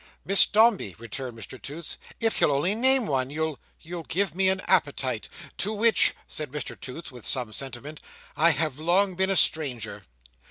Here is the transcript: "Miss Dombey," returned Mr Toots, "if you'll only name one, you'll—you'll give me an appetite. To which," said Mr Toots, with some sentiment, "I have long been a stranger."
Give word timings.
"Miss 0.25 0.47
Dombey," 0.47 0.95
returned 0.97 1.37
Mr 1.37 1.61
Toots, 1.61 1.99
"if 2.19 2.41
you'll 2.41 2.51
only 2.53 2.73
name 2.73 3.05
one, 3.05 3.29
you'll—you'll 3.29 4.05
give 4.05 4.33
me 4.33 4.49
an 4.49 4.59
appetite. 4.61 5.29
To 5.59 5.73
which," 5.73 6.15
said 6.25 6.49
Mr 6.49 6.75
Toots, 6.81 7.11
with 7.11 7.23
some 7.23 7.53
sentiment, 7.53 7.99
"I 8.35 8.49
have 8.49 8.79
long 8.79 9.13
been 9.13 9.29
a 9.29 9.35
stranger." 9.35 10.01